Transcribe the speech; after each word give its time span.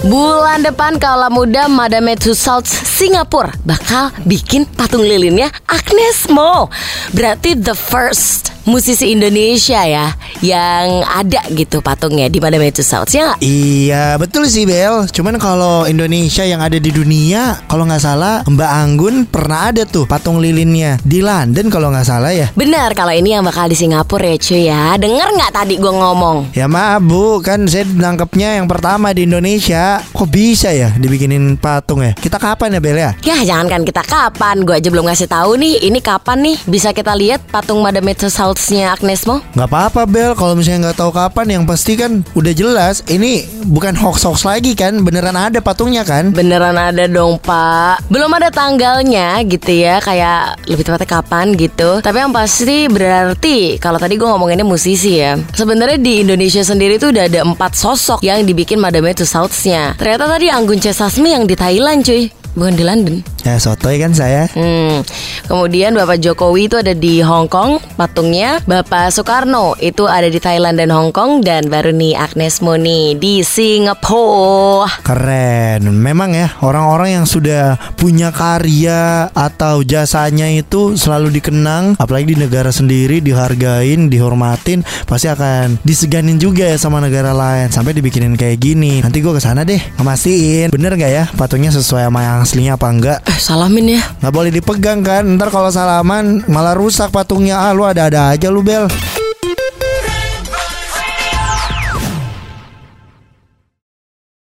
Bulan 0.00 0.64
depan 0.64 0.96
kaula 0.96 1.28
muda 1.28 1.68
Madame 1.68 2.16
Tussauds 2.16 2.72
Singapura 2.72 3.52
bakal 3.68 4.08
bikin 4.24 4.64
patung 4.64 5.04
lilinnya 5.04 5.52
Agnes 5.68 6.24
Mo. 6.32 6.72
Berarti 7.12 7.52
the 7.52 7.76
first 7.76 8.48
musisi 8.64 9.12
Indonesia 9.12 9.84
ya 9.84 10.16
yang 10.40 11.04
ada 11.04 11.44
gitu 11.52 11.84
patungnya 11.84 12.28
di 12.28 12.40
Madame 12.40 12.72
Tussauds 12.72 13.12
ya? 13.12 13.36
Iya 13.40 14.16
betul 14.16 14.48
sih 14.48 14.64
Bel 14.64 15.04
Cuman 15.12 15.36
kalau 15.36 15.84
Indonesia 15.84 16.44
yang 16.44 16.60
ada 16.64 16.80
di 16.80 16.88
dunia 16.88 17.60
Kalau 17.68 17.84
nggak 17.84 18.02
salah 18.02 18.42
Mbak 18.48 18.70
Anggun 18.70 19.14
pernah 19.28 19.72
ada 19.72 19.84
tuh 19.84 20.08
patung 20.08 20.40
lilinnya 20.40 20.96
Di 21.04 21.20
London 21.20 21.68
kalau 21.68 21.92
nggak 21.92 22.06
salah 22.08 22.32
ya 22.32 22.48
Benar 22.56 22.96
kalau 22.96 23.12
ini 23.12 23.36
yang 23.36 23.44
bakal 23.44 23.68
di 23.68 23.76
Singapura 23.76 24.32
ya 24.32 24.36
cuy 24.40 24.62
ya. 24.68 24.84
Dengar 24.96 25.28
nggak 25.36 25.52
tadi 25.52 25.74
gue 25.76 25.92
ngomong? 25.92 26.56
Ya 26.56 26.66
maaf 26.66 27.04
bu 27.04 27.40
Kan 27.44 27.68
saya 27.68 27.84
nangkepnya 27.84 28.56
yang 28.60 28.66
pertama 28.68 29.12
di 29.12 29.28
Indonesia 29.28 30.00
Kok 30.12 30.28
bisa 30.28 30.72
ya 30.72 30.92
dibikinin 30.96 31.60
patung 31.60 32.00
ya 32.00 32.16
Kita 32.16 32.40
kapan 32.40 32.76
ya 32.76 32.80
Bel 32.80 32.98
ya 32.98 33.10
Ya 33.20 33.36
jangankan 33.44 33.84
kita 33.84 34.02
kapan, 34.04 34.62
gue 34.64 34.74
aja 34.76 34.88
belum 34.90 35.06
ngasih 35.06 35.28
tahu 35.28 35.58
nih. 35.58 35.86
Ini 35.86 35.98
kapan 36.00 36.38
nih 36.44 36.56
bisa 36.66 36.90
kita 36.90 37.14
lihat 37.14 37.42
patung 37.50 37.82
Madame 37.82 38.14
Tussauds-nya 38.14 38.94
Agnes 38.94 39.24
Mo? 39.26 39.42
nggak 39.54 39.68
apa-apa 39.68 40.02
Bel 40.06 40.29
Kalau 40.34 40.58
misalnya 40.58 40.90
nggak 40.90 40.98
tahu 40.98 41.12
kapan 41.14 41.46
Yang 41.60 41.64
pasti 41.70 41.92
kan 41.94 42.26
udah 42.34 42.52
jelas 42.56 43.06
Ini 43.06 43.46
bukan 43.70 43.94
hoax-hoax 43.94 44.42
lagi 44.48 44.74
kan 44.74 45.00
Beneran 45.06 45.38
ada 45.38 45.62
patungnya 45.62 46.02
kan? 46.02 46.34
Beneran 46.34 46.74
ada 46.74 47.06
dong 47.06 47.38
pak. 47.38 48.02
Belum 48.10 48.32
ada 48.34 48.50
tanggalnya 48.50 49.38
gitu 49.46 49.70
ya 49.70 50.02
Kayak 50.02 50.58
lebih 50.66 50.82
tepatnya 50.88 51.08
kapan 51.08 51.54
gitu. 51.54 52.02
Tapi 52.02 52.16
yang 52.18 52.34
pasti 52.34 52.90
berarti 52.90 53.78
Kalau 53.78 54.02
tadi 54.02 54.18
gue 54.18 54.26
ngomonginnya 54.26 54.66
musisi 54.66 55.22
ya 55.22 55.38
Sebenarnya 55.54 56.00
di 56.00 56.26
Indonesia 56.26 56.66
sendiri 56.66 56.98
tuh 56.98 57.14
udah 57.14 57.30
ada 57.30 57.40
empat 57.46 57.78
sosok 57.78 58.24
Yang 58.24 58.50
dibikin 58.50 58.82
Madame 58.82 59.12
Tussauds-nya. 59.14 59.94
Ternyata 60.00 60.24
tadi 60.26 60.48
Anggun 60.48 60.80
C. 60.80 60.96
Sasmi 60.96 61.36
yang 61.36 61.44
di 61.44 61.54
Thailand 61.54 62.02
cuy. 62.02 62.32
Bukan 62.56 62.74
di 62.74 62.82
London 62.82 63.22
Ya 63.44 63.56
sotoy 63.56 64.00
kan 64.00 64.12
saya 64.12 64.50
Hmm. 64.52 65.02
Kemudian 65.46 65.94
Bapak 65.94 66.20
Jokowi 66.20 66.66
itu 66.70 66.76
ada 66.78 66.94
di 66.94 67.22
Hong 67.22 67.46
Kong 67.46 67.80
patungnya. 67.94 68.60
Bapak 68.66 69.14
Soekarno 69.14 69.74
itu 69.78 70.06
ada 70.06 70.26
di 70.26 70.38
Thailand 70.42 70.78
dan 70.78 70.90
Hong 70.92 71.14
Kong 71.14 71.40
dan 71.40 71.70
baru 71.70 71.94
nih 71.94 72.18
Agnes 72.18 72.62
Moni 72.62 73.14
di 73.16 73.40
Singapura. 73.40 75.00
Keren 75.02 75.90
Memang 75.90 76.30
ya 76.36 76.54
Orang-orang 76.62 77.22
yang 77.22 77.26
sudah 77.26 77.76
punya 77.96 78.30
karya 78.30 79.28
Atau 79.32 79.82
jasanya 79.82 80.46
itu 80.48 80.94
Selalu 80.94 81.40
dikenang 81.40 81.98
Apalagi 81.98 82.32
di 82.32 82.36
negara 82.38 82.70
sendiri 82.70 83.18
Dihargain 83.24 84.12
Dihormatin 84.12 84.84
Pasti 85.08 85.26
akan 85.26 85.80
diseganin 85.82 86.38
juga 86.38 86.68
ya 86.68 86.76
Sama 86.78 87.02
negara 87.02 87.34
lain 87.34 87.72
Sampai 87.72 87.96
dibikinin 87.96 88.36
kayak 88.36 88.60
gini 88.60 89.02
Nanti 89.02 89.18
gue 89.20 89.32
ke 89.34 89.42
sana 89.42 89.66
deh 89.66 89.80
Ngemastiin 89.98 90.70
Bener 90.70 90.94
gak 90.94 91.12
ya 91.12 91.24
Patungnya 91.34 91.72
sesuai 91.74 92.06
sama 92.06 92.20
yang 92.22 92.38
aslinya 92.44 92.72
apa 92.78 92.86
enggak 92.88 93.18
Eh, 93.30 93.38
salamin 93.38 93.94
ya. 93.94 94.02
Nggak 94.18 94.34
boleh 94.34 94.50
dipegang 94.50 95.06
kan. 95.06 95.22
Ntar 95.38 95.54
kalau 95.54 95.70
salaman 95.70 96.42
Malah 96.50 96.74
rusak 96.74 97.14
patungnya. 97.14 97.62
Ah 97.62 97.70
lu 97.70 97.86
ada-ada 97.86 98.34
aja 98.34 98.50
lu 98.50 98.66
Bel 98.66 98.90